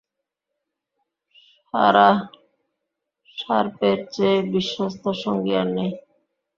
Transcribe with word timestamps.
Sarah 1.65 2.17
শার্পের 3.37 3.97
চেয়ে 4.13 4.39
বিশ্বস্ত 4.53 5.03
সঙ্গী 5.23 5.53
আর 5.61 5.67
নেই। 5.77 5.91